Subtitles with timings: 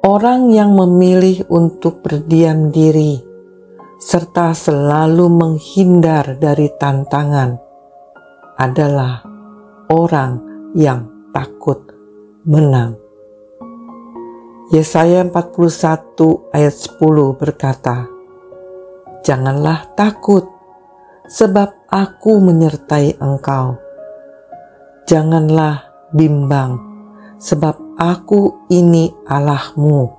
[0.00, 3.20] Orang yang memilih untuk berdiam diri
[4.00, 7.60] serta selalu menghindar dari tantangan
[8.56, 9.20] adalah
[9.92, 10.40] orang
[10.72, 11.04] yang
[11.36, 11.84] takut
[12.48, 12.96] menang.
[14.72, 15.36] Yesaya 41
[16.48, 18.08] ayat 10 berkata,
[19.20, 20.48] Janganlah takut,
[21.28, 23.76] sebab aku menyertai engkau.
[25.04, 26.89] Janganlah bimbang,
[27.40, 30.12] sebab aku ini Allahmu.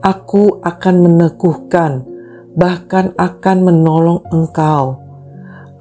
[0.00, 2.06] Aku akan meneguhkan
[2.54, 5.02] bahkan akan menolong engkau.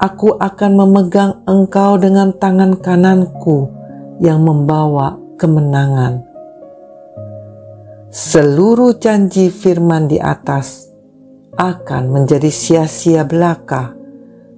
[0.01, 3.69] Aku akan memegang engkau dengan tangan kananku
[4.17, 6.25] yang membawa kemenangan.
[8.09, 10.89] Seluruh janji firman di atas
[11.55, 13.93] akan menjadi sia-sia belaka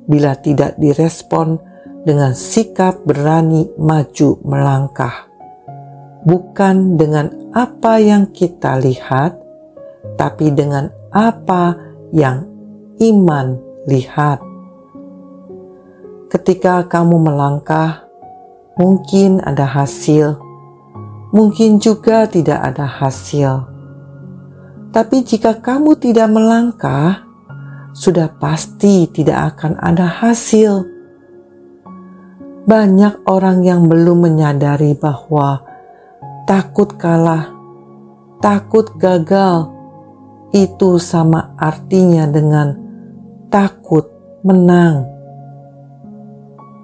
[0.07, 1.59] bila tidak direspon
[2.07, 5.32] dengan sikap berani maju melangkah.
[6.23, 9.35] Bukan dengan apa yang kita lihat,
[10.15, 11.75] tapi dengan apa
[12.15, 12.47] yang
[13.03, 14.39] iman lihat.
[16.31, 18.07] Ketika kamu melangkah,
[18.79, 20.39] mungkin ada hasil,
[21.35, 23.69] mungkin juga tidak ada hasil.
[24.93, 27.25] Tapi jika kamu tidak melangkah,
[27.93, 30.85] sudah pasti tidak akan ada hasil.
[32.63, 35.72] Banyak orang yang belum menyadari bahwa
[36.43, 37.51] takut kalah,
[38.43, 39.71] takut gagal,
[40.51, 42.75] itu sama artinya dengan
[43.47, 44.11] takut
[44.43, 45.07] menang.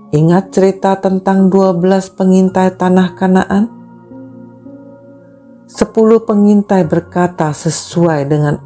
[0.10, 3.64] Ingat cerita tentang 12 pengintai tanah Kanaan?
[5.70, 8.58] Sepuluh pengintai berkata sesuai dengan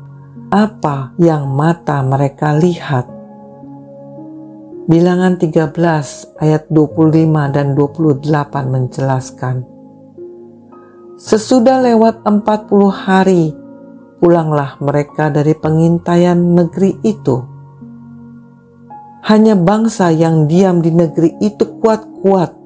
[0.48, 3.12] apa yang mata mereka lihat.
[4.88, 8.24] Bilangan 13 ayat 25 dan 28
[8.72, 9.73] menjelaskan.
[11.14, 13.54] Sesudah lewat 40 hari
[14.18, 17.38] pulanglah mereka dari pengintaian negeri itu.
[19.30, 22.58] Hanya bangsa yang diam di negeri itu kuat-kuat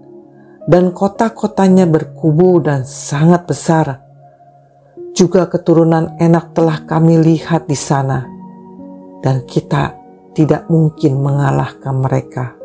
[0.72, 4.00] dan kota-kotanya berkubu dan sangat besar.
[5.12, 8.24] Juga keturunan enak telah kami lihat di sana
[9.20, 9.92] dan kita
[10.32, 12.56] tidak mungkin mengalahkan mereka.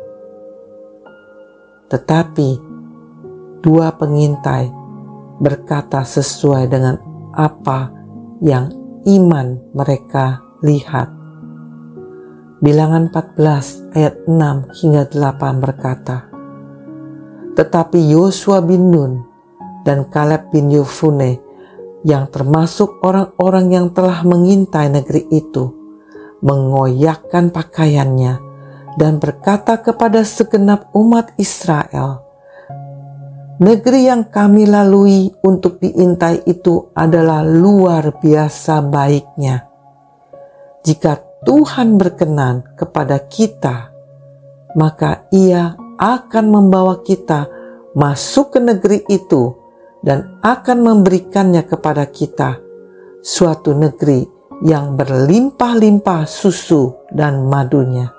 [1.91, 2.49] Tetapi
[3.59, 4.82] dua pengintai
[5.41, 6.99] berkata sesuai dengan
[7.33, 7.89] apa
[8.43, 8.69] yang
[9.07, 11.11] iman mereka lihat.
[12.63, 16.31] Bilangan 14 ayat 6 hingga 8 berkata,
[17.59, 19.13] Tetapi Yosua bin Nun
[19.83, 21.43] dan Kaleb bin Yufune
[22.07, 25.75] yang termasuk orang-orang yang telah mengintai negeri itu,
[26.39, 28.39] mengoyakkan pakaiannya
[28.95, 32.22] dan berkata kepada segenap umat Israel,
[33.61, 39.69] Negeri yang kami lalui untuk diintai itu adalah luar biasa baiknya.
[40.81, 43.93] Jika Tuhan berkenan kepada kita,
[44.73, 47.45] maka Ia akan membawa kita
[47.93, 49.53] masuk ke negeri itu
[50.01, 52.57] dan akan memberikannya kepada kita,
[53.21, 54.25] suatu negeri
[54.65, 58.09] yang berlimpah-limpah susu dan madunya.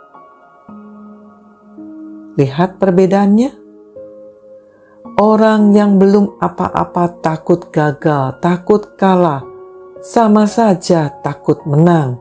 [2.39, 3.64] Lihat perbedaannya
[5.15, 9.47] Orang yang belum apa-apa takut gagal, takut kalah,
[10.03, 12.19] sama saja takut menang.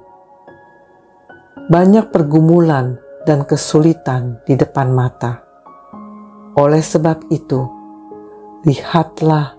[1.74, 5.42] Banyak pergumulan dan kesulitan di depan mata.
[6.54, 7.66] Oleh sebab itu,
[8.62, 9.58] lihatlah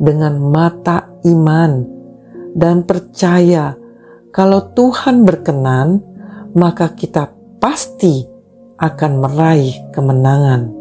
[0.00, 1.84] dengan mata iman
[2.56, 3.76] dan percaya
[4.32, 6.00] kalau Tuhan berkenan,
[6.56, 7.28] maka kita
[7.60, 8.24] pasti
[8.80, 10.79] akan meraih kemenangan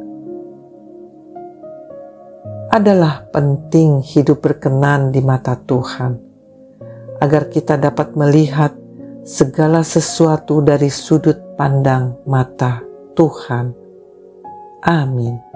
[2.70, 6.14] adalah penting hidup berkenan di mata Tuhan,
[7.18, 8.78] agar kita dapat melihat
[9.26, 12.86] segala sesuatu dari sudut pandang mata
[13.18, 13.74] Tuhan.
[14.86, 15.49] Amin.